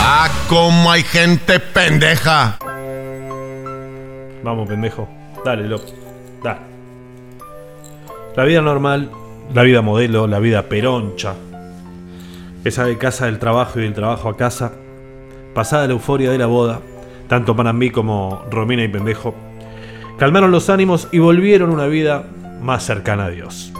[0.00, 2.58] Ah, cómo hay gente pendeja.
[4.44, 5.08] Vamos, pendejo.
[5.44, 5.86] Dale, loco.
[6.42, 6.60] Dale.
[8.36, 9.10] La vida normal,
[9.54, 11.34] la vida modelo, la vida peroncha.
[12.64, 14.72] Esa de casa del trabajo y del trabajo a casa.
[15.54, 16.80] Pasada la euforia de la boda,
[17.28, 19.34] tanto para mí como Romina y pendejo,
[20.18, 22.24] calmaron los ánimos y volvieron una vida
[22.60, 23.72] más cercana a Dios.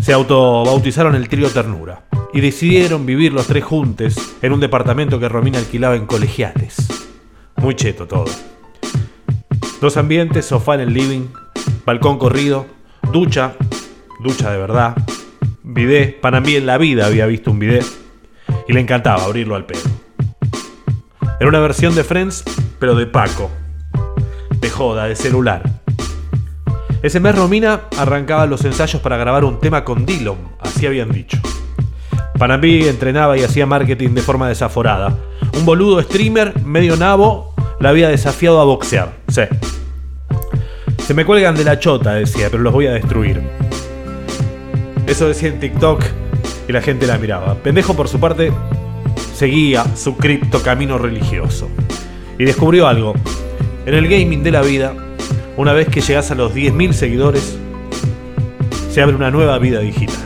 [0.00, 5.28] Se autobautizaron el trío Ternura y decidieron vivir los tres juntos en un departamento que
[5.28, 6.88] Romina alquilaba en colegiales.
[7.56, 8.26] Muy cheto todo.
[9.80, 11.28] Dos ambientes, sofá en el living,
[11.86, 12.66] balcón corrido,
[13.12, 13.54] ducha,
[14.22, 14.96] ducha de verdad,
[15.64, 17.84] bidet, para mí en la vida había visto un bidet
[18.68, 19.80] y le encantaba abrirlo al pedo.
[21.40, 22.44] Era una versión de Friends,
[22.78, 23.50] pero de Paco,
[24.60, 25.62] de joda, de celular.
[27.02, 31.38] Ese mes Romina arrancaba los ensayos para grabar un tema con Dillon, así habían dicho.
[32.38, 35.16] Panambi entrenaba y hacía marketing de forma desaforada.
[35.56, 39.12] Un boludo streamer, medio nabo, la había desafiado a boxear.
[39.28, 39.42] Sí.
[40.98, 43.42] Se me cuelgan de la chota, decía, pero los voy a destruir.
[45.06, 46.02] Eso decía en TikTok
[46.68, 47.54] y la gente la miraba.
[47.56, 48.52] Pendejo, por su parte,
[49.34, 51.68] seguía su cripto camino religioso.
[52.38, 53.14] Y descubrió algo.
[53.86, 54.94] En el gaming de la vida,
[55.56, 57.58] una vez que llegas a los 10.000 seguidores,
[58.90, 60.16] se abre una nueva vida digital.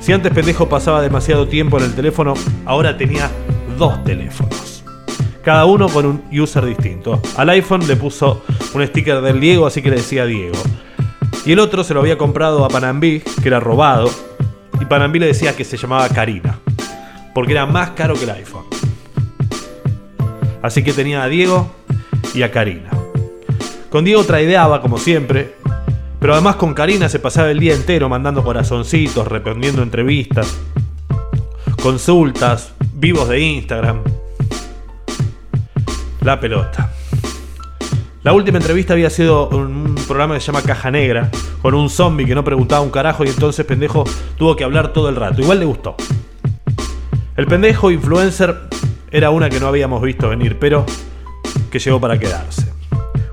[0.00, 3.30] Si antes pendejo pasaba demasiado tiempo en el teléfono, ahora tenía
[3.78, 4.82] dos teléfonos.
[5.42, 7.20] Cada uno con un user distinto.
[7.36, 8.42] Al iPhone le puso
[8.74, 10.56] un sticker del Diego, así que le decía Diego.
[11.44, 14.10] Y el otro se lo había comprado a Panambí, que era robado.
[14.80, 16.58] Y Panambí le decía que se llamaba Karina.
[17.34, 18.66] Porque era más caro que el iPhone.
[20.62, 21.74] Así que tenía a Diego
[22.34, 22.90] y a Karina.
[23.90, 25.54] Con Diego traideaba, como siempre,
[26.20, 30.56] pero además con Karina se pasaba el día entero mandando corazoncitos, respondiendo entrevistas,
[31.82, 34.02] consultas, vivos de Instagram.
[36.20, 36.92] La pelota.
[38.24, 41.28] La última entrevista había sido un programa que se llama Caja Negra,
[41.60, 44.04] con un zombie que no preguntaba un carajo y entonces pendejo
[44.36, 45.42] tuvo que hablar todo el rato.
[45.42, 45.96] Igual le gustó.
[47.36, 48.60] El pendejo influencer
[49.10, 50.86] era una que no habíamos visto venir, pero
[51.68, 52.72] que llegó para quedarse.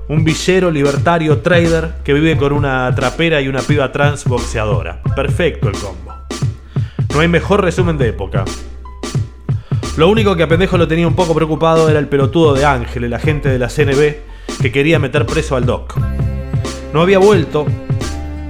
[0.08, 5.00] Un villero libertario trader que vive con una trapera y una piba trans boxeadora.
[5.14, 6.14] Perfecto el combo.
[7.14, 8.44] No hay mejor resumen de época.
[9.96, 13.04] Lo único que a pendejo lo tenía un poco preocupado era el pelotudo de Ángel,
[13.04, 15.96] el agente de la CNB, que quería meter preso al Doc.
[16.92, 17.66] No había vuelto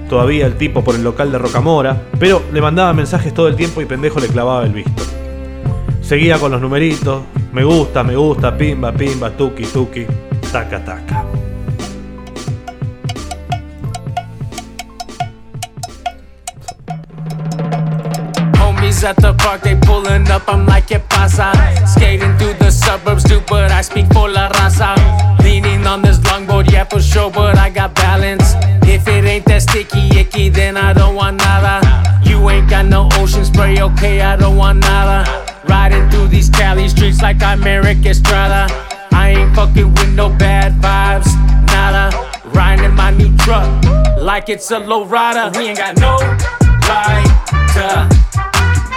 [0.09, 3.81] todavía el tipo por el local de Rocamora, pero le mandaba mensajes todo el tiempo
[3.81, 5.03] y pendejo le clavaba el visto.
[6.01, 7.21] Seguía con los numeritos,
[7.53, 10.05] me gusta, me gusta, pimba, pimba, tuki, tuki,
[10.51, 11.40] taca, taca.
[19.03, 20.43] At the park, they pulling up.
[20.47, 21.51] I'm like, ¿qué pasa?
[21.87, 24.95] Skating through the suburbs, too, but I speak for la raza.
[25.43, 28.53] Leaning on this longboard, yeah, for sure, but I got balance.
[28.83, 31.81] If it ain't that sticky, icky, then I don't want nada.
[32.29, 35.25] You ain't got no ocean spray, okay, I don't want nada.
[35.67, 38.67] Riding through these Cali streets like I'm Eric Estrada.
[39.11, 41.33] I ain't fucking with no bad vibes,
[41.73, 42.15] nada.
[42.53, 43.65] Riding in my new truck
[44.21, 45.57] like it's a low rider.
[45.57, 46.17] We ain't got no
[46.87, 48.60] lighter.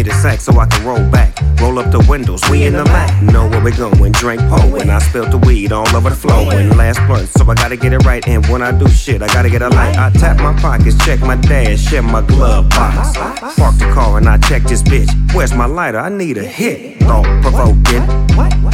[0.00, 1.38] Me the sack so I can roll back.
[1.60, 3.22] Roll up the windows, we in the Mac.
[3.22, 4.56] Know where we going, drink po.
[4.76, 6.54] And I spilled the weed all over the floor.
[6.54, 8.26] And last blunt, so I gotta get it right.
[8.26, 9.98] And when I do shit, I gotta get a light.
[9.98, 13.14] I tap my pockets, check my dash, check my glove box.
[13.58, 15.10] Park the car and I check this bitch.
[15.34, 15.98] Where's my lighter?
[15.98, 16.98] I need a hit.
[17.00, 18.06] Thought provoking,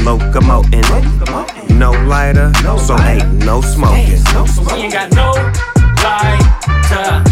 [0.06, 0.86] locomoting.
[1.76, 4.22] No lighter, so ain't no smoking.
[4.64, 5.32] We ain't got no
[6.04, 7.24] lighter.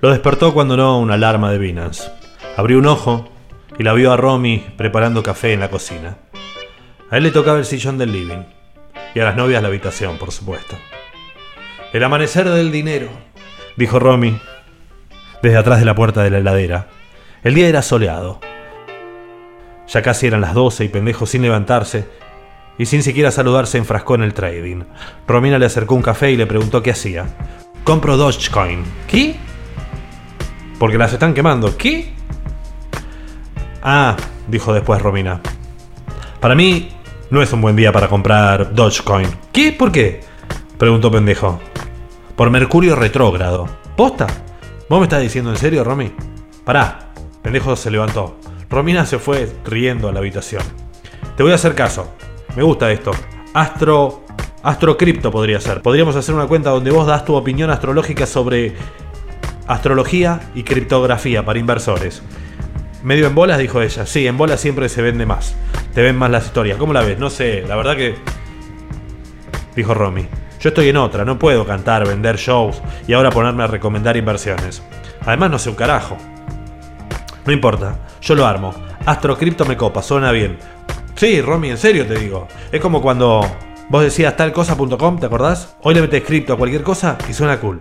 [0.00, 2.10] Lo despertó cuando no una alarma de Binance.
[2.56, 3.28] Abrió un ojo
[3.78, 6.16] y la vio a Romy preparando café en la cocina.
[7.08, 8.61] A él le tocaba el sillón del living
[9.14, 10.76] y a las novias la habitación, por supuesto.
[11.92, 13.08] El amanecer del dinero,
[13.76, 14.40] dijo Romy
[15.42, 16.88] desde atrás de la puerta de la heladera.
[17.42, 18.40] El día era soleado.
[19.88, 22.06] Ya casi eran las 12 y pendejo sin levantarse
[22.78, 24.84] y sin siquiera saludarse enfrascó en el trading.
[25.26, 27.26] Romina le acercó un café y le preguntó qué hacía.
[27.84, 28.84] Compro Dogecoin.
[29.06, 29.36] ¿Qué?
[30.78, 31.76] Porque las están quemando.
[31.76, 32.12] ¿Qué?
[33.82, 34.16] Ah,
[34.48, 35.40] dijo después Romina.
[36.40, 36.88] Para mí
[37.32, 39.26] no es un buen día para comprar Dogecoin.
[39.54, 39.72] ¿Qué?
[39.72, 40.20] ¿Por qué?
[40.76, 41.58] Preguntó pendejo.
[42.36, 43.66] Por Mercurio retrógrado.
[43.96, 44.26] ¿Posta?
[44.86, 46.12] ¿Vos me estás diciendo en serio, Romy?
[46.62, 47.08] Pará.
[47.40, 48.36] Pendejo se levantó.
[48.68, 50.62] Romina se fue riendo a la habitación.
[51.34, 52.12] Te voy a hacer caso.
[52.54, 53.12] Me gusta esto.
[53.54, 54.24] Astro.
[54.62, 55.80] Astrocripto podría ser.
[55.80, 58.74] Podríamos hacer una cuenta donde vos das tu opinión astrológica sobre
[59.66, 62.22] astrología y criptografía para inversores.
[63.02, 64.06] Medio en bolas, dijo ella.
[64.06, 65.56] Sí, en bolas siempre se vende más.
[65.94, 66.78] Te ven más las historias.
[66.78, 67.18] ¿Cómo la ves?
[67.18, 68.14] No sé, la verdad que.
[69.74, 70.28] Dijo Romy.
[70.60, 74.80] Yo estoy en otra, no puedo cantar, vender shows y ahora ponerme a recomendar inversiones.
[75.26, 76.16] Además no sé un carajo.
[77.44, 78.72] No importa, yo lo armo.
[79.04, 80.58] Astrocripto me copa, suena bien.
[81.16, 82.46] Sí, Romy, en serio te digo.
[82.70, 83.44] Es como cuando
[83.88, 85.74] vos decías talcosa.com, ¿te acordás?
[85.82, 87.80] Hoy le metes cripto a cualquier cosa y suena cool.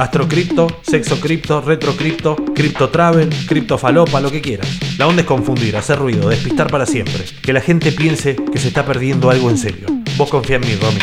[0.00, 3.78] Astrocripto, Sexo Cripto, Retro Cripto, Travel, Cripto
[4.22, 4.66] lo que quieras.
[4.96, 7.22] La onda es confundir, hacer ruido, despistar para siempre.
[7.42, 9.88] Que la gente piense que se está perdiendo algo en serio.
[10.16, 11.00] Vos confía en mí, Romy.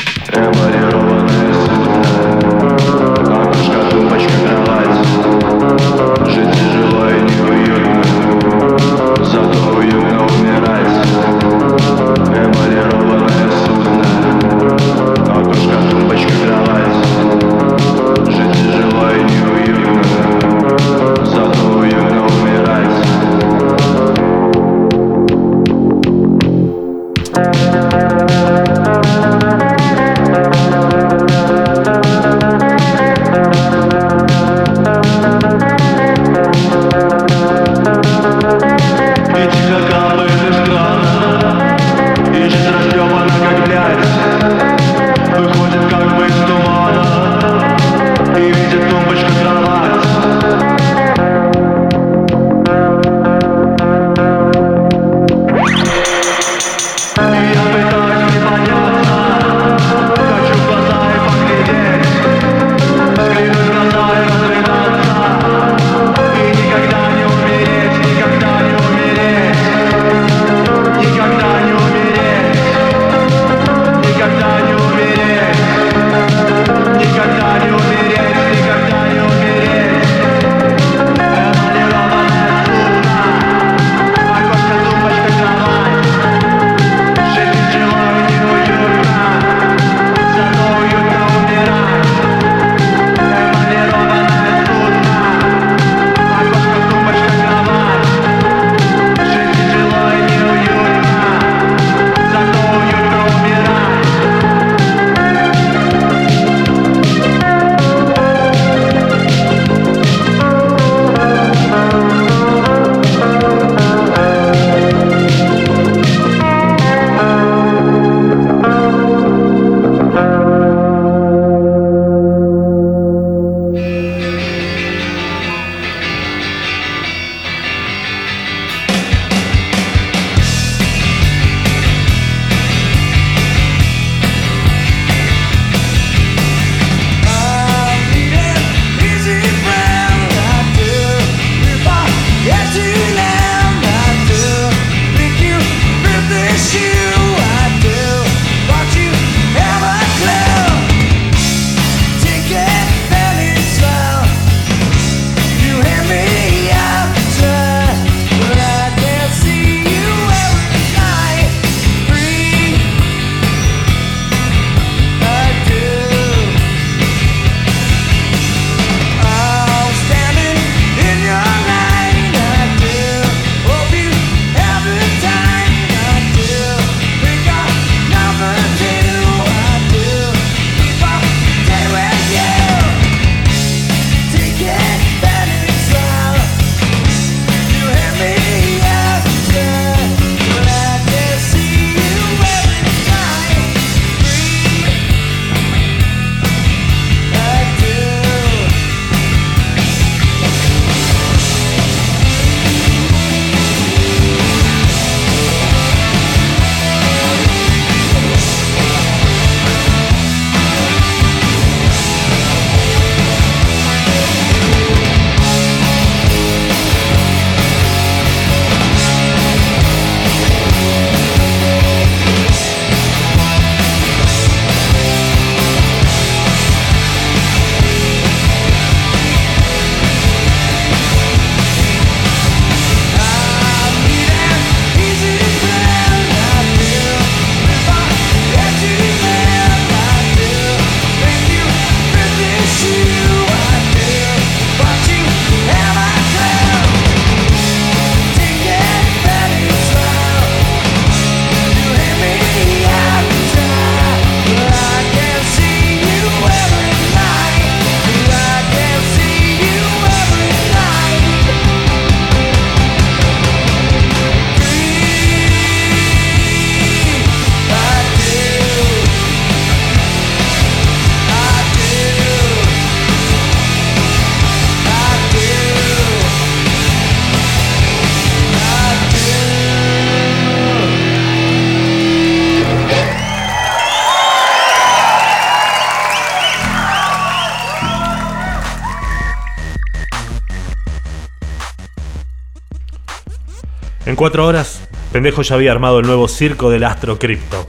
[294.18, 294.81] Cuatro horas,
[295.12, 297.68] Pendejo ya había armado el nuevo circo del astro cripto.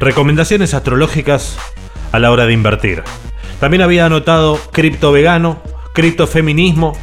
[0.00, 1.58] Recomendaciones astrológicas
[2.12, 3.04] a la hora de invertir.
[3.60, 6.96] También había anotado cripto vegano, cripto feminismo.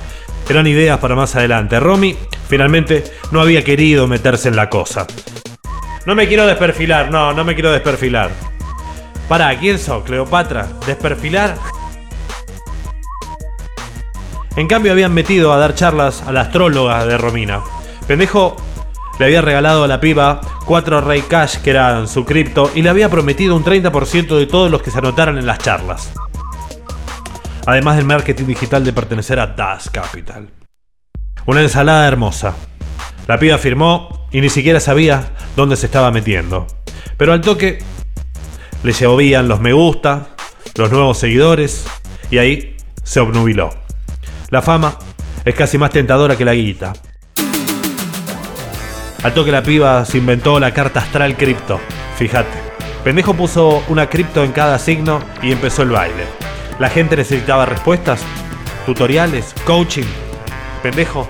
[0.49, 1.79] Eran ideas para más adelante.
[1.79, 2.17] Romy
[2.49, 5.05] finalmente no había querido meterse en la cosa.
[6.07, 8.31] No me quiero desperfilar, no, no me quiero desperfilar.
[9.29, 10.67] Para, ¿quién sos, Cleopatra?
[10.87, 11.55] ¿Desperfilar?
[14.55, 17.61] En cambio habían metido a dar charlas a la astróloga de Romina.
[18.07, 18.55] Pendejo
[19.17, 22.89] le había regalado a la piba 4 Rey Cash que eran su cripto y le
[22.89, 26.11] había prometido un 30% de todos los que se anotaran en las charlas.
[27.65, 30.49] Además del marketing digital de pertenecer a Das Capital.
[31.47, 32.53] Una ensalada hermosa.
[33.27, 36.67] La piba firmó y ni siquiera sabía dónde se estaba metiendo.
[37.17, 37.79] Pero al toque
[38.83, 40.27] le llovían los me gusta,
[40.75, 41.87] los nuevos seguidores
[42.29, 43.71] y ahí se obnubiló.
[44.49, 44.99] La fama
[45.43, 46.93] es casi más tentadora que la guita.
[49.25, 51.79] Al toque la piba se inventó la carta astral cripto.
[52.15, 52.59] Fíjate.
[53.03, 56.27] Pendejo puso una cripto en cada signo y empezó el baile.
[56.77, 58.21] La gente necesitaba respuestas,
[58.85, 60.05] tutoriales, coaching.
[60.83, 61.27] Pendejo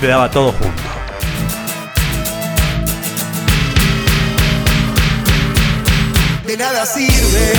[0.00, 0.82] te daba todo junto.
[6.44, 7.52] De nada sirve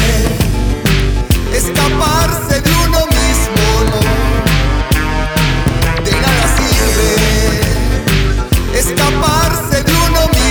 [1.56, 4.21] escaparse de uno mismo.
[8.81, 10.50] Escaparse de uno mismo,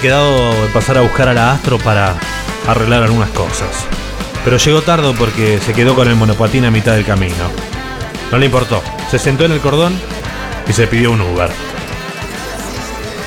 [0.00, 2.16] quedado en pasar a buscar a la Astro para
[2.66, 3.68] arreglar algunas cosas.
[4.44, 7.34] Pero llegó tarde porque se quedó con el monopatín a mitad del camino.
[8.32, 8.82] No le importó.
[9.10, 9.92] Se sentó en el cordón
[10.66, 11.50] y se pidió un Uber.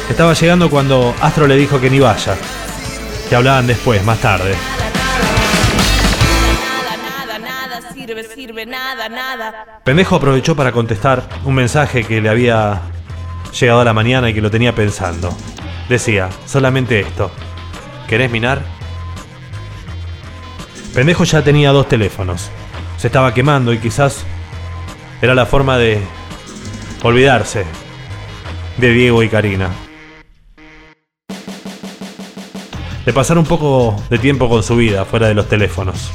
[0.09, 2.35] Estaba llegando cuando Astro le dijo que ni vaya.
[3.29, 4.55] Que hablaban después, más tarde.
[9.83, 12.81] Pendejo aprovechó para contestar un mensaje que le había
[13.59, 15.35] llegado a la mañana y que lo tenía pensando.
[15.89, 17.31] Decía, solamente esto.
[18.07, 18.61] ¿Querés minar?
[20.93, 22.51] Pendejo ya tenía dos teléfonos.
[22.97, 24.25] Se estaba quemando y quizás
[25.21, 26.01] era la forma de
[27.01, 27.65] olvidarse
[28.77, 29.69] de Diego y Karina.
[33.05, 36.11] De pasar un poco de tiempo con su vida fuera de los teléfonos.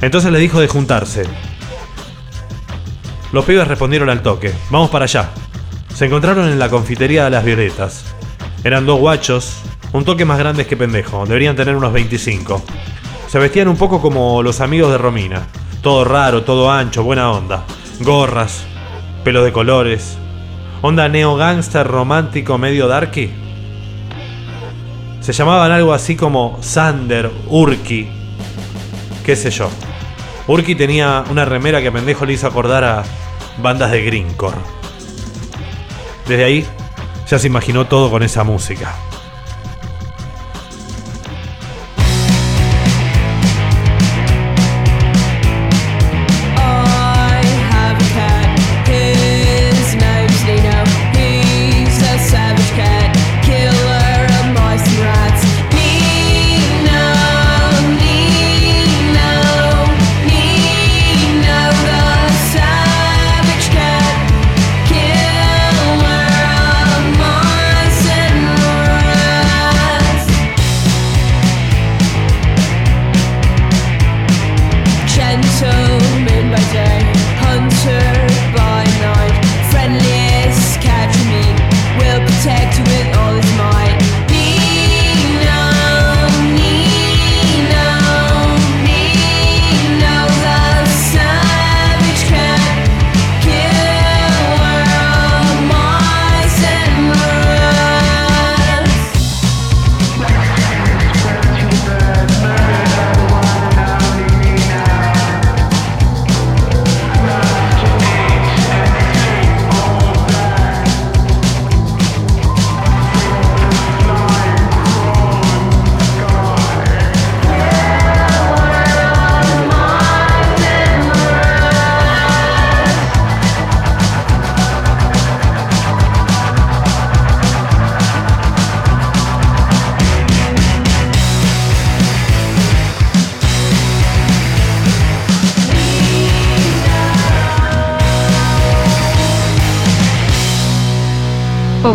[0.00, 1.24] Entonces le dijo de juntarse.
[3.32, 4.52] Los pibes respondieron al toque.
[4.70, 5.30] Vamos para allá.
[5.94, 8.13] Se encontraron en la confitería de las Violetas.
[8.64, 9.58] Eran dos guachos,
[9.92, 12.62] un toque más grandes que pendejo, deberían tener unos 25.
[13.28, 15.46] Se vestían un poco como los amigos de Romina.
[15.82, 17.64] Todo raro, todo ancho, buena onda.
[18.00, 18.64] Gorras,
[19.22, 20.16] pelo de colores.
[20.80, 23.30] Onda neo gangster romántico medio darky.
[25.20, 28.08] Se llamaban algo así como Sander, Urki,
[29.26, 29.68] qué sé yo.
[30.46, 33.04] Urki tenía una remera que a pendejo le hizo acordar a
[33.62, 34.56] bandas de Greencore.
[36.26, 36.66] Desde ahí
[37.26, 38.94] ya se imaginó todo con esa música.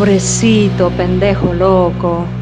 [0.09, 2.38] Pobrecito, pendejo loco.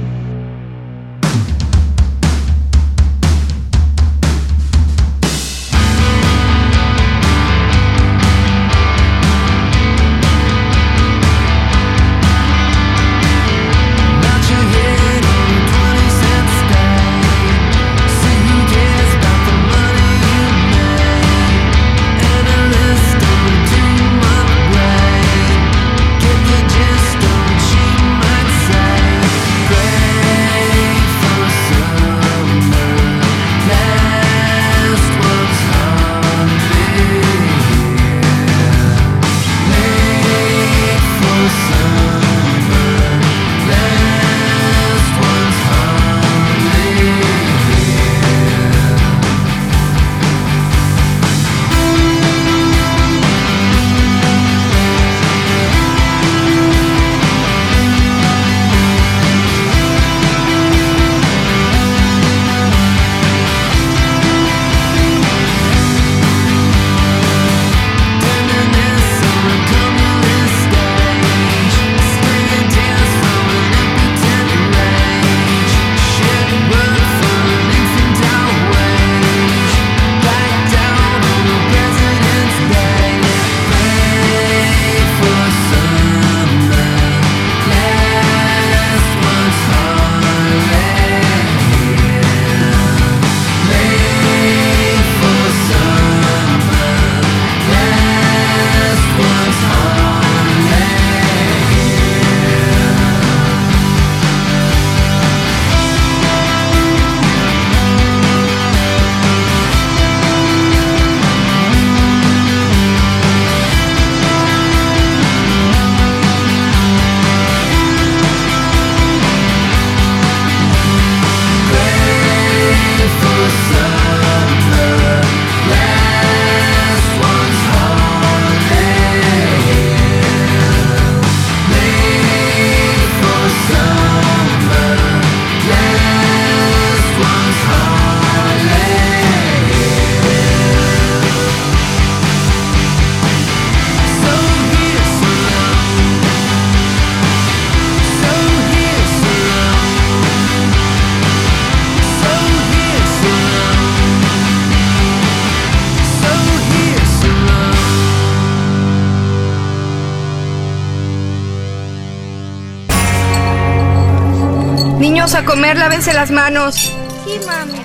[165.47, 166.75] Comer, lávense las manos.
[166.75, 167.81] Sí, mami.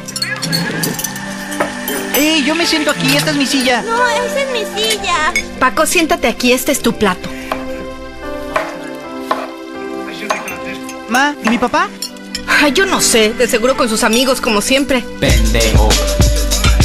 [2.14, 3.16] ¡Ey, yo me siento aquí!
[3.16, 3.82] ¡Esta es mi silla!
[3.82, 5.32] No, esa es mi silla.
[5.58, 7.28] Paco, siéntate aquí, este es tu plato.
[11.08, 11.88] Ma, ¿y mi papá?
[12.60, 15.04] Ay, yo no sé, de seguro con sus amigos, como siempre.
[15.20, 15.88] Pendejo.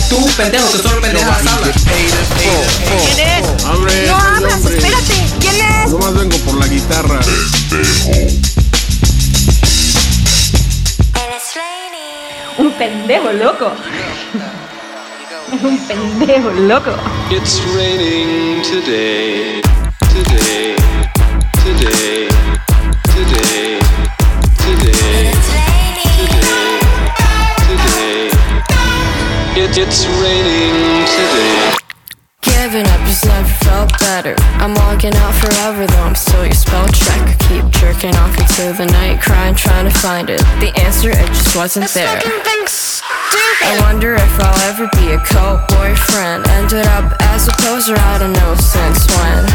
[0.10, 1.76] Tú, pendejo, que solo pendejas hablas.
[3.16, 3.66] ¿Quién es?
[3.66, 5.14] Abre, No abras, espérate.
[5.40, 5.92] ¿Quién es?
[5.92, 7.20] Yo más vengo por la guitarra.
[12.58, 13.72] Un pendejo loco.
[15.62, 16.92] Un pendejo loco.
[17.30, 19.62] It's raining today,
[20.10, 20.57] today,
[34.24, 34.36] better.
[34.58, 37.38] I'm walking out forever, though I'm still your spell checker.
[37.46, 40.40] Keep jerking off into the night, crying, trying to find it.
[40.60, 42.20] The answer, it just wasn't there.
[43.62, 46.48] I wonder if I'll ever be a cult boyfriend.
[46.58, 49.46] Ended up as a poser, I don't know since when.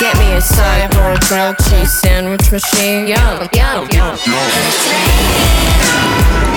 [0.00, 3.06] Get me a cyborg grilled cheese sandwich machine.
[3.06, 4.16] Yum, yum, yum.
[6.48, 6.55] It's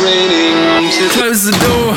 [0.00, 1.92] Close the door.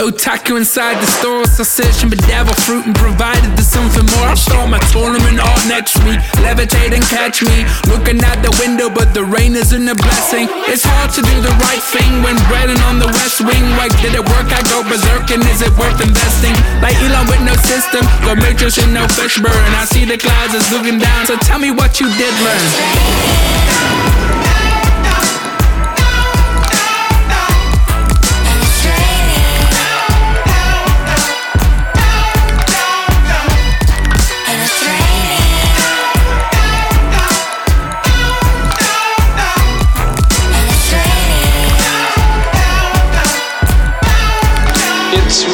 [0.00, 4.28] Otaku inside the store, searching bedevil fruit and provided there's something more.
[4.28, 7.64] I start my tournament all next week, levitate and catch me.
[7.92, 10.48] Looking out the window, but the rain isn't a blessing.
[10.68, 13.64] It's hard to do the right thing when breading on the west wing.
[13.76, 14.48] Like, did it work?
[14.52, 16.56] I go berserk, and is it worth investing?
[16.80, 19.68] Like Elon with no system, the matrix and no fish burn.
[19.76, 24.35] I see the clouds is looking down, so tell me what you did learn.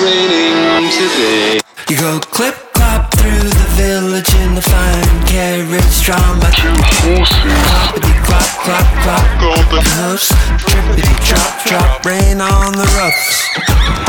[0.03, 1.61] Raining today.
[1.89, 6.75] You go clip clop through the village in the fine carriage drawn by two
[7.07, 7.31] horses.
[7.71, 10.29] Cloppity clop clop clop golden hoofs.
[10.67, 13.47] Trippity drop drop rain on the roofs.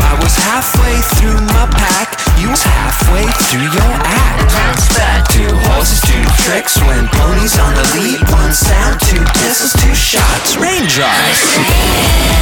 [0.02, 2.18] I was halfway through my pack.
[2.42, 4.50] You was halfway through your act.
[4.98, 5.30] That?
[5.30, 6.78] Two horses, two tricks.
[6.90, 10.58] When ponies on the lead, one sound, two pistols, two shots.
[10.58, 12.33] Raindrops.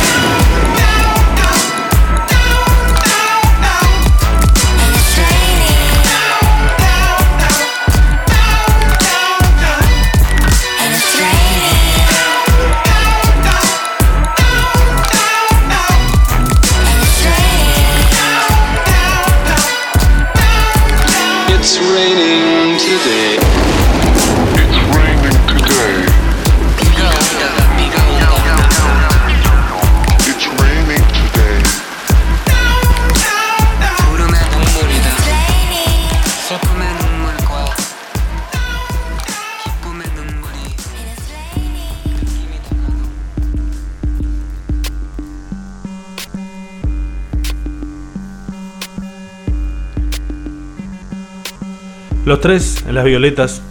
[52.41, 53.61] Los tres, en las violetas,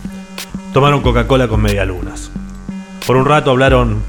[0.73, 2.31] tomaron Coca-Cola con medialunas.
[3.05, 4.01] Por un rato hablaron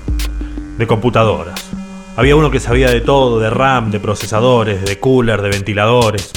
[0.77, 1.67] de computadoras.
[2.15, 6.31] Había uno que sabía de todo, de RAM, de procesadores, de cooler, de ventiladores.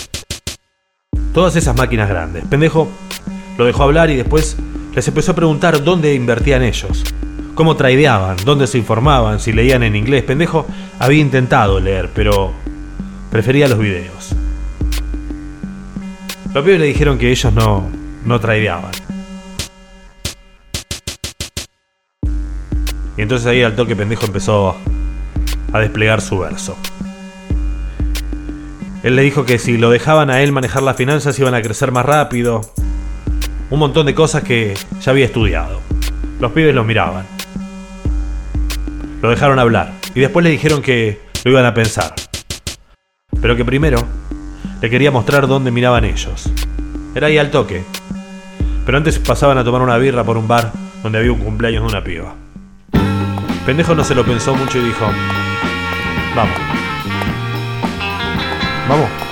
[1.35, 2.47] Todas esas máquinas grandes.
[2.47, 2.89] Pendejo
[3.59, 4.57] lo dejó hablar y después
[4.95, 7.05] les empezó a preguntar dónde invertían ellos.
[7.55, 10.23] Cómo traideaban, dónde se informaban, si leían en inglés.
[10.23, 10.67] Pendejo
[10.99, 12.55] había intentado leer, pero
[13.31, 14.31] prefería los videos.
[16.55, 18.93] Los pibes le dijeron que ellos no, no traideaban.
[23.17, 24.77] Y entonces ahí al toque pendejo empezó
[25.73, 26.77] a desplegar su verso.
[29.03, 31.93] Él le dijo que si lo dejaban a él manejar las finanzas iban a crecer
[31.93, 32.63] más rápido.
[33.71, 35.81] Un montón de cosas que ya había estudiado.
[36.41, 37.27] Los pibes lo miraban.
[39.21, 39.93] Lo dejaron hablar.
[40.15, 42.15] Y después le dijeron que lo iban a pensar.
[43.41, 43.99] Pero que primero
[44.81, 46.51] le quería mostrar dónde miraban ellos.
[47.15, 47.85] Era ahí al toque.
[48.85, 51.89] Pero antes pasaban a tomar una birra por un bar donde había un cumpleaños de
[51.89, 52.35] una piba.
[53.65, 55.07] Pendejo no se lo pensó mucho y dijo,
[56.37, 56.57] vamos.
[58.89, 59.24] Vamos.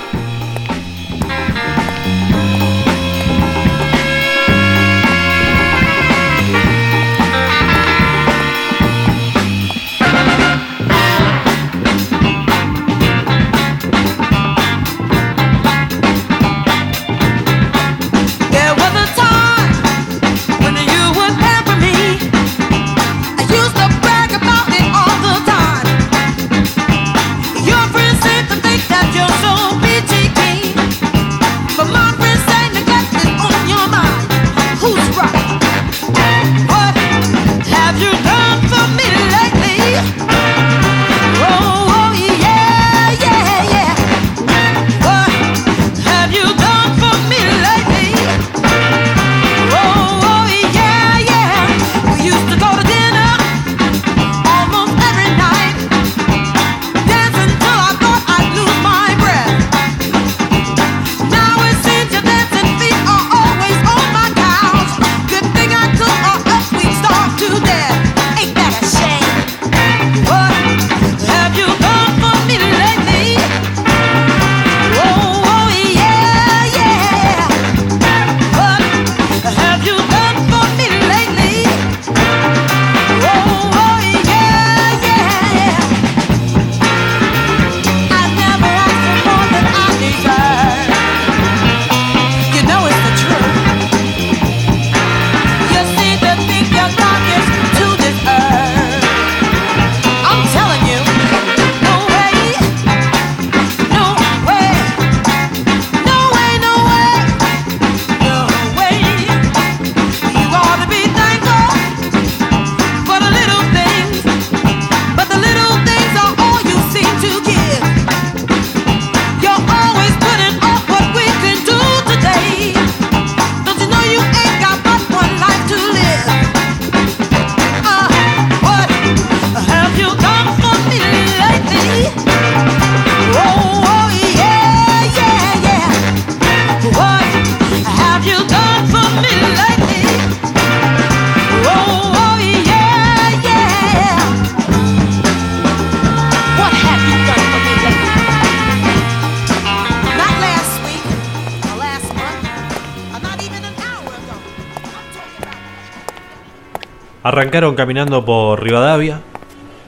[157.53, 159.21] Caminando por Rivadavia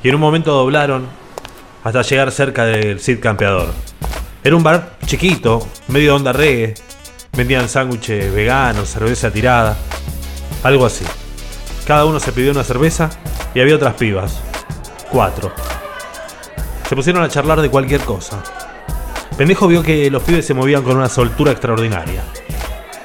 [0.03, 1.07] y en un momento doblaron
[1.83, 3.69] hasta llegar cerca del Cid Campeador.
[4.45, 6.75] Era un bar chiquito, medio onda reggae.
[7.33, 9.79] Vendían sándwiches veganos, cerveza tirada,
[10.63, 11.07] algo así.
[11.87, 13.09] Cada uno se pidió una cerveza
[13.55, 14.43] y había otras pibas.
[15.11, 15.51] Cuatro.
[16.87, 18.43] Se pusieron a charlar de cualquier cosa.
[19.39, 22.25] Pendejo vio que los pibes se movían con una soltura extraordinaria.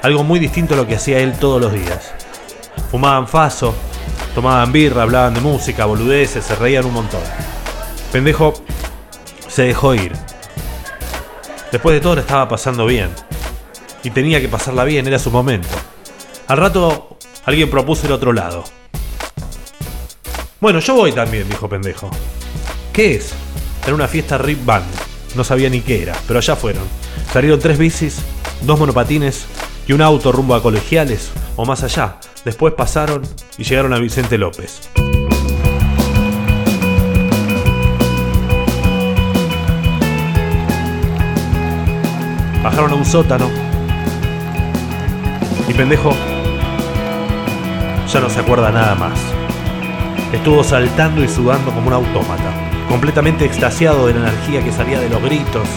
[0.02, 2.12] Algo muy distinto a lo que hacía él todos los días.
[2.90, 3.74] Fumaban faso,
[4.40, 7.20] tomaban birra, hablaban de música, boludeces, se reían un montón.
[8.10, 8.54] Pendejo
[9.46, 10.12] se dejó ir.
[11.70, 13.10] Después de todo le estaba pasando bien.
[14.02, 15.68] Y tenía que pasarla bien, era su momento.
[16.48, 18.64] Al rato alguien propuso el otro lado.
[20.58, 22.08] Bueno, yo voy también, dijo pendejo.
[22.94, 23.34] ¿Qué es?
[23.84, 24.86] Era una fiesta Rip Band.
[25.34, 26.84] No sabía ni qué era, pero allá fueron.
[27.30, 28.22] Salieron tres bicis,
[28.62, 29.44] dos monopatines
[29.86, 32.16] y un auto rumbo a colegiales o más allá.
[32.44, 33.22] Después pasaron
[33.58, 34.88] y llegaron a Vicente López.
[42.62, 43.48] Bajaron a un sótano.
[45.68, 46.12] Y pendejo
[48.12, 49.20] ya no se acuerda nada más.
[50.32, 52.52] Estuvo saltando y sudando como un autómata,
[52.88, 55.68] completamente extasiado de la energía que salía de los gritos,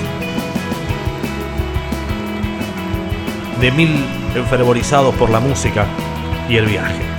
[3.59, 5.85] de mil enfervorizados por la música
[6.49, 7.12] y el viaje.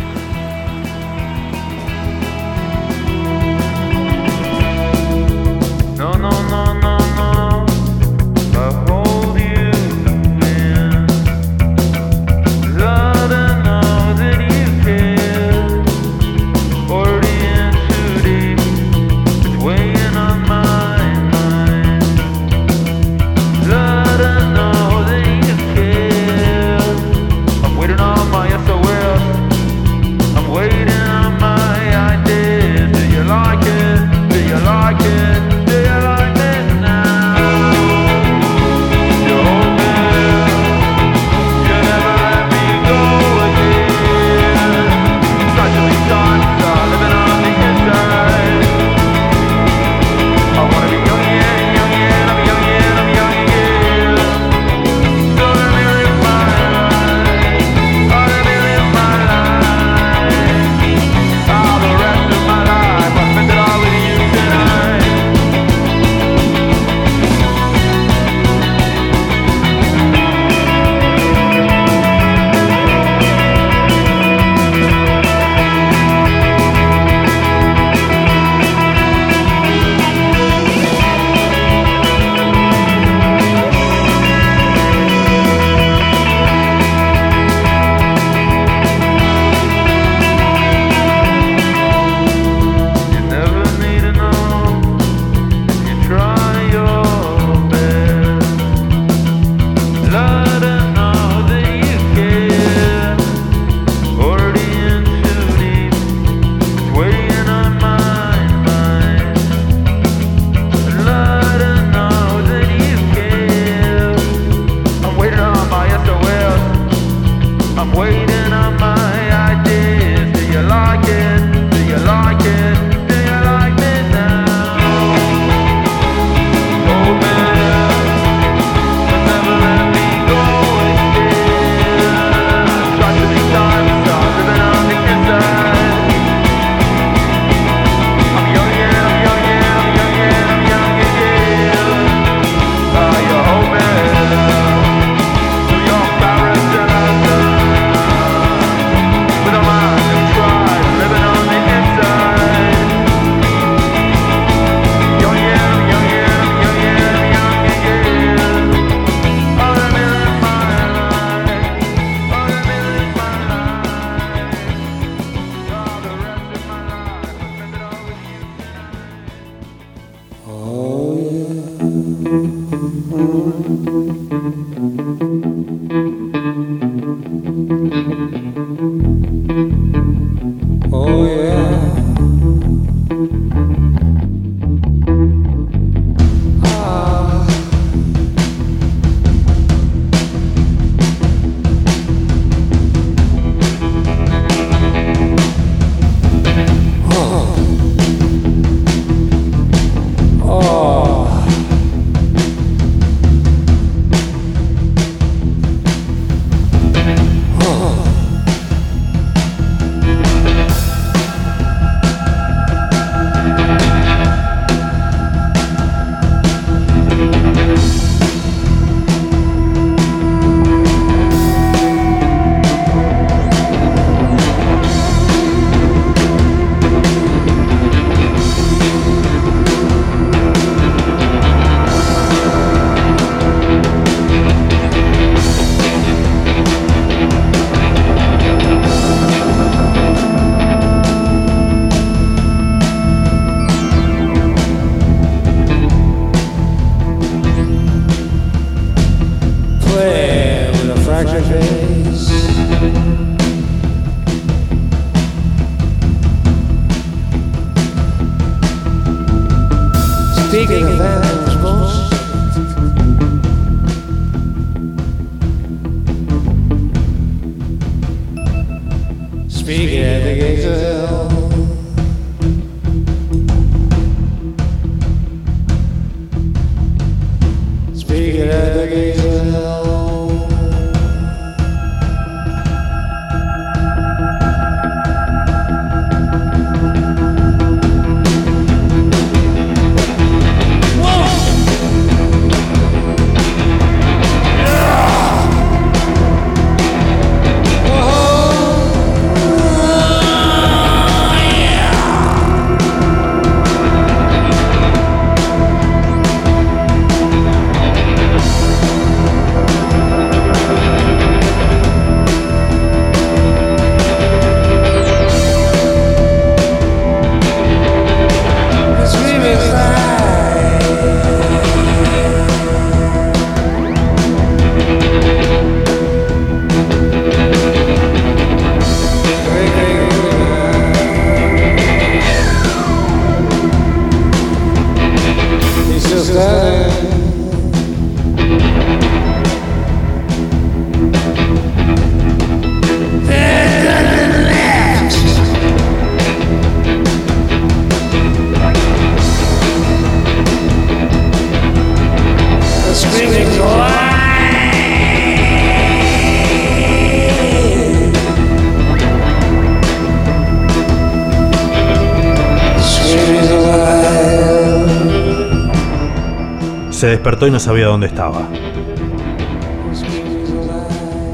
[367.25, 368.42] Despertó y no sabía dónde estaba.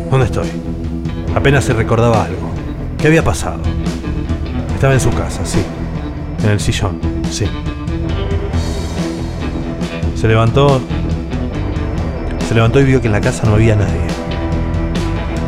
[0.09, 0.47] ¿Dónde estoy?
[1.35, 2.49] Apenas se recordaba algo.
[2.97, 3.59] ¿Qué había pasado?
[4.73, 5.65] Estaba en su casa, sí.
[6.45, 7.47] En el sillón, sí.
[10.15, 10.81] Se levantó.
[12.49, 14.07] Se levantó y vio que en la casa no había nadie.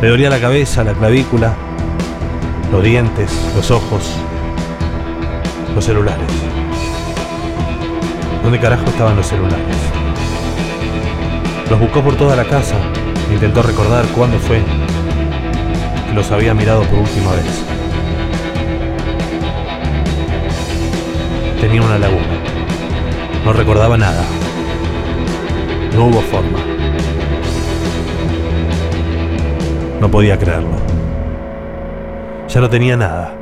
[0.00, 1.54] Le dolía la cabeza, la clavícula,
[2.72, 4.10] los dientes, los ojos,
[5.72, 6.32] los celulares.
[8.42, 10.01] ¿Dónde carajo estaban los celulares?
[11.72, 12.76] Los buscó por toda la casa.
[13.32, 14.60] Intentó recordar cuándo fue
[16.06, 17.64] que los había mirado por última vez.
[21.62, 22.26] Tenía una laguna.
[23.46, 24.22] No recordaba nada.
[25.96, 26.58] No hubo forma.
[29.98, 30.76] No podía creerlo.
[32.50, 33.32] Ya no tenía nada.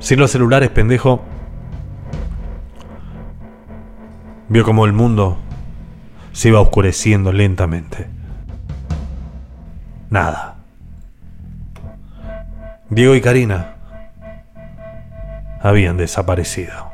[0.00, 1.20] Sin los celulares, pendejo,
[4.48, 5.38] vio como el mundo
[6.40, 8.06] se iba oscureciendo lentamente.
[10.08, 10.54] Nada.
[12.88, 13.74] Diego y Karina
[15.60, 16.89] habían desaparecido.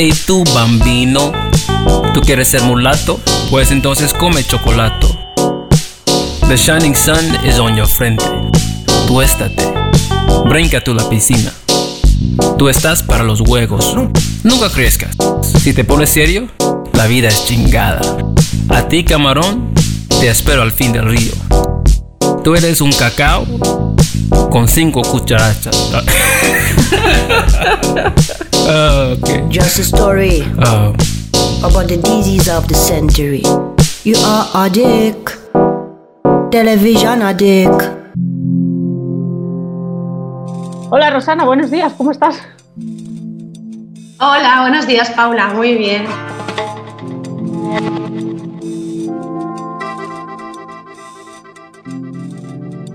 [0.00, 1.32] Hey tú, bambino.
[2.14, 3.18] ¿Tú quieres ser mulato?
[3.50, 5.08] Pues entonces come chocolate.
[6.46, 8.24] The shining sun is on your frente.
[9.08, 9.60] Tuéstate.
[10.48, 11.52] Brinca tú la piscina.
[12.56, 13.96] Tú estás para los juegos.
[14.44, 15.16] Nunca crezcas.
[15.60, 16.46] Si te pones serio,
[16.92, 18.00] la vida es chingada.
[18.68, 19.74] A ti, camarón,
[20.20, 21.32] te espero al fin del río.
[22.44, 23.44] Tú eres un cacao
[24.52, 25.90] con cinco cucharachas.
[28.68, 29.40] Ah, okay.
[29.48, 30.92] Just a story Ah,
[31.64, 33.40] about the disease of the century.
[34.04, 35.40] You are addict.
[36.52, 37.80] Television addict.
[40.92, 42.36] Hola Rosana, buenos días, ¿cómo estás?
[44.20, 46.04] Hola, buenos días Paula, muy bien.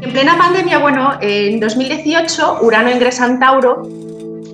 [0.01, 4.02] En plena pandemia, bueno, en 2018 Urano ingresa en Tauro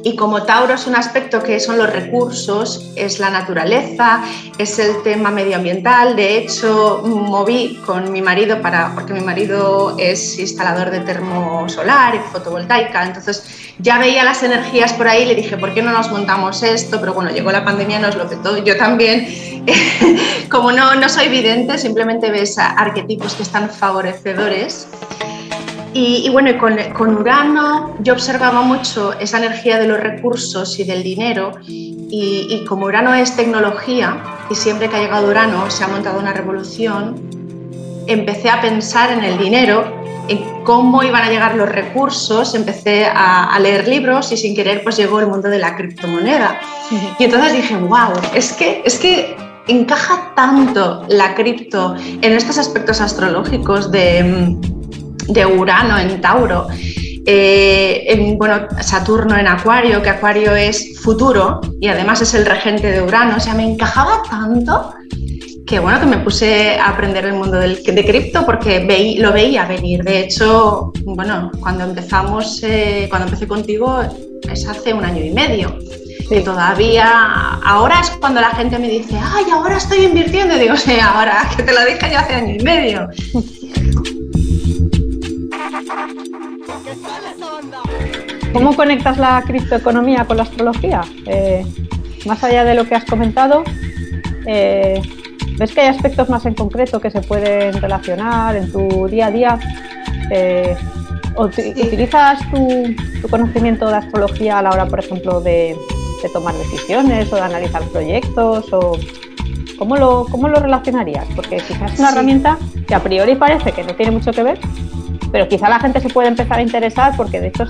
[0.04, 4.22] y como Tauro es un aspecto que son los recursos, es la naturaleza,
[4.58, 6.16] es el tema medioambiental.
[6.16, 12.20] De hecho, moví con mi marido para, porque mi marido es instalador de termosolar y
[12.32, 16.64] fotovoltaica, entonces ya veía las energías por ahí, le dije, ¿por qué no nos montamos
[16.64, 17.00] esto?
[17.00, 18.58] Pero bueno, llegó la pandemia, nos lo petó.
[18.64, 19.28] Yo también,
[20.50, 24.88] como no, no soy vidente, simplemente ves arquetipos que están favorecedores.
[25.94, 30.84] Y, y bueno, con, con Urano yo observaba mucho esa energía de los recursos y
[30.84, 35.84] del dinero y, y como Urano es tecnología y siempre que ha llegado Urano se
[35.84, 37.16] ha montado una revolución,
[38.08, 39.84] empecé a pensar en el dinero,
[40.28, 44.84] en cómo iban a llegar los recursos, empecé a, a leer libros y sin querer
[44.84, 46.60] pues llegó el mundo de la criptomoneda.
[47.18, 49.36] Y entonces dije, wow, es que, es que
[49.68, 54.56] encaja tanto la cripto en estos aspectos astrológicos de...
[55.30, 56.68] de Urano en Tauro,
[57.26, 62.92] eh, en, bueno, Saturno en Acuario, que Acuario es futuro y además es el regente
[62.92, 64.94] de Urano, o sea, me encajaba tanto
[65.68, 69.32] que bueno, que me puse a aprender el mundo del, de cripto porque veí- lo
[69.32, 70.04] veía venir.
[70.04, 74.02] De hecho, bueno, cuando empezamos, eh, cuando empecé contigo
[74.52, 75.78] es hace un año y medio.
[76.32, 80.56] Y todavía, ahora es cuando la gente me dice, ay, ahora estoy invirtiendo.
[80.56, 83.08] Y digo, sí, ahora, que te lo dije yo hace año y medio.
[88.54, 91.02] ¿Cómo conectas la criptoeconomía con la astrología?
[91.28, 91.66] Eh,
[92.26, 93.64] más allá de lo que has comentado,
[94.46, 95.02] eh,
[95.58, 99.32] ¿ves que hay aspectos más en concreto que se pueden relacionar en tu día a
[99.32, 99.60] día?
[100.32, 100.76] Eh,
[101.38, 102.84] ¿Utilizas tu,
[103.22, 105.78] tu conocimiento de astrología a la hora, por ejemplo, de,
[106.24, 108.66] de tomar decisiones o de analizar proyectos?
[108.74, 108.98] O,
[109.78, 111.26] ¿cómo, lo, ¿Cómo lo relacionarías?
[111.36, 112.16] Porque quizás es una Sí.
[112.16, 114.60] herramienta que a priori parece que no tiene mucho que ver,
[115.32, 117.66] pero quizá la gente se puede empezar a interesar porque de hecho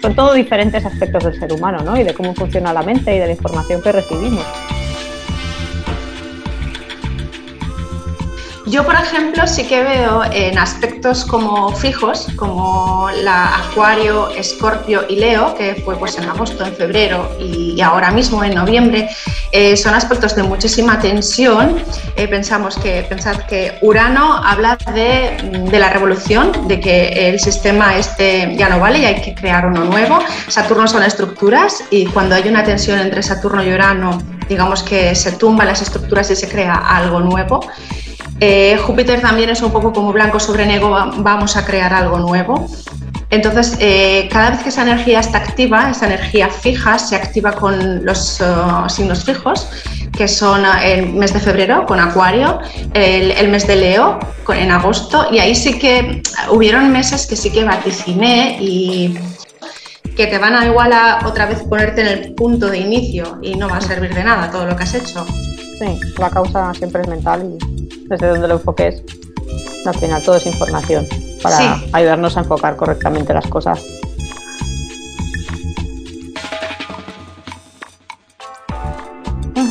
[0.00, 1.96] son todos diferentes aspectos del ser humano, ¿no?
[1.96, 4.44] Y de cómo funciona la mente y de la información que recibimos.
[8.72, 15.16] Yo, por ejemplo, sí que veo en aspectos como fijos, como la Acuario, Escorpio y
[15.16, 19.10] Leo, que fue pues en agosto, en febrero y ahora mismo en noviembre,
[19.52, 21.84] eh, son aspectos de muchísima tensión.
[22.16, 27.98] Eh, pensamos que, pensad que Urano habla de, de la revolución, de que el sistema
[27.98, 30.18] este ya no vale y hay que crear uno nuevo.
[30.48, 35.32] Saturno son estructuras y cuando hay una tensión entre Saturno y Urano, digamos que se
[35.32, 37.60] tumban las estructuras y se crea algo nuevo.
[38.40, 42.18] Eh, Júpiter también es un poco como blanco sobre negro, va- vamos a crear algo
[42.18, 42.66] nuevo.
[43.30, 48.04] Entonces, eh, cada vez que esa energía está activa, esa energía fija, se activa con
[48.04, 48.44] los eh,
[48.88, 49.68] signos fijos,
[50.14, 52.58] que son el mes de febrero con Acuario,
[52.92, 56.20] el, el mes de Leo con- en agosto, y ahí sí que
[56.50, 59.16] hubieron meses que sí que vaticiné y
[60.14, 63.54] que te van a igual a otra vez ponerte en el punto de inicio y
[63.54, 65.24] no va a servir de nada todo lo que has hecho.
[65.78, 67.81] Sí, la causa siempre es mental y
[68.12, 69.02] desde donde lo enfoques,
[69.86, 71.06] al final todo es información
[71.42, 71.88] para Sí.
[71.92, 73.80] ayudarnos a enfocar correctamente las cosas.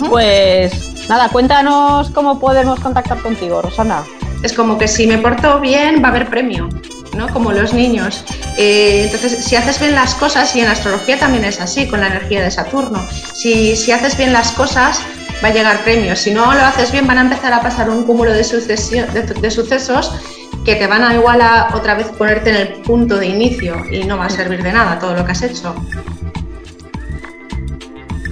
[0.09, 4.03] Pues nada, cuéntanos cómo podemos contactar contigo, Rosana.
[4.43, 6.67] Es como que si me porto bien va a haber premio,
[7.15, 7.29] ¿no?
[7.29, 8.23] Como los niños.
[8.57, 12.07] Eh, entonces, si haces bien las cosas, y en astrología también es así, con la
[12.07, 12.99] energía de Saturno,
[13.33, 14.99] si, si haces bien las cosas,
[15.43, 16.19] va a llegar premios.
[16.19, 19.51] Si no lo haces bien, van a empezar a pasar un cúmulo de, de, de
[19.51, 20.13] sucesos
[20.65, 24.03] que te van a igual a otra vez ponerte en el punto de inicio y
[24.03, 25.73] no va a servir de nada todo lo que has hecho.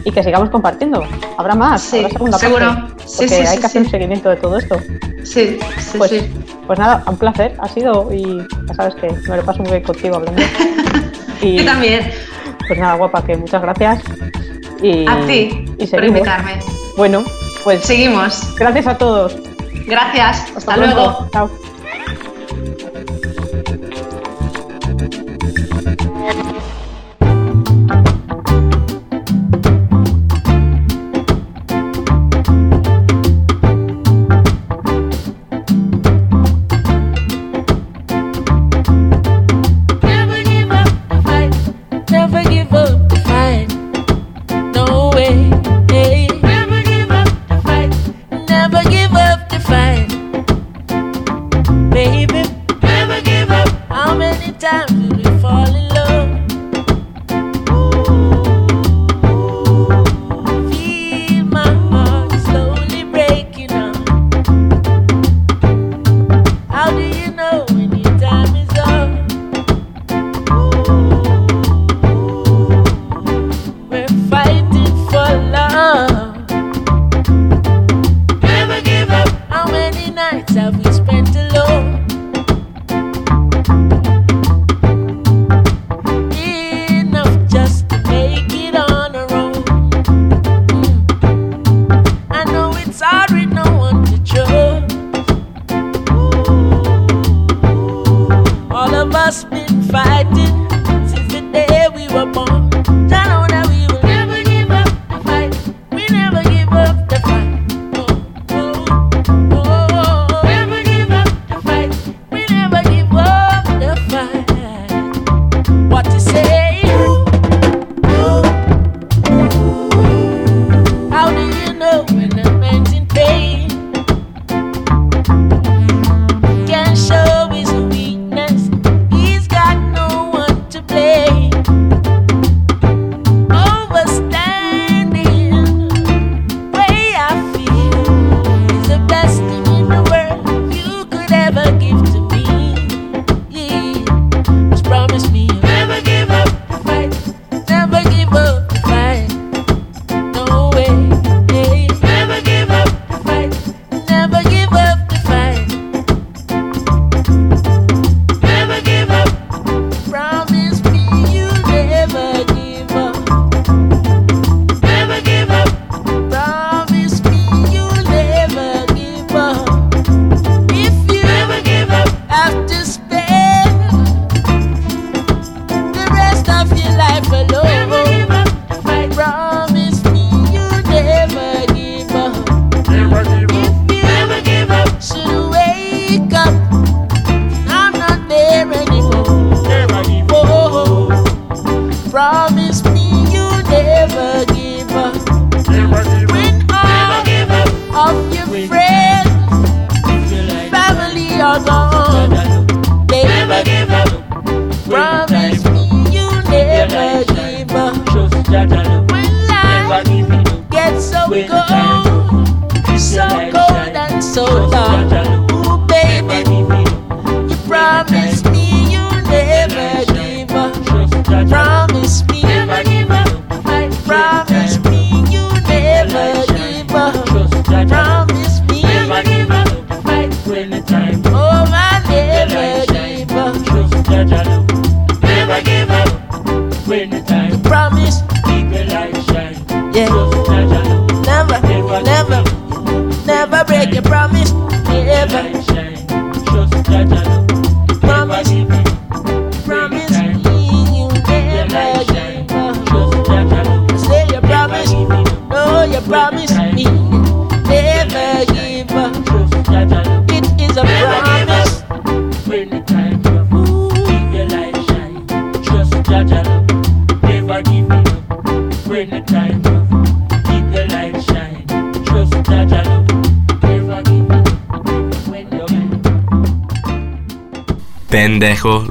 [0.05, 1.03] Y que sigamos compartiendo.
[1.37, 2.65] Habrá más, sí, segunda seguro.
[2.65, 2.93] parte.
[3.17, 4.79] Porque sí, sí, hay que hacer un seguimiento de todo esto.
[5.23, 6.31] Sí, sí, pues, sí.
[6.67, 9.83] Pues nada, un placer ha sido y ya sabes que me lo paso muy bien
[9.83, 10.41] contigo hablando.
[11.41, 12.11] y, Yo también.
[12.67, 14.03] Pues nada, guapa, que muchas gracias.
[14.81, 16.59] Y, a ti y por invitarme.
[16.99, 17.23] Bueno,
[17.63, 18.53] pues seguimos.
[18.57, 19.33] Gracias a todos.
[19.85, 20.51] Gracias.
[20.53, 21.29] Hasta, luego.
[21.31, 21.49] Chao.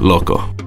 [0.09, 0.58] loco.